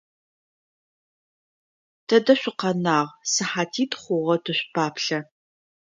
Тэдэ 2.07 2.33
шъукъэнагъ? 2.41 3.09
СыхьатитӀу 3.31 3.99
хъугъэ 4.01 4.35
тышъупаплъэ. 4.43 5.19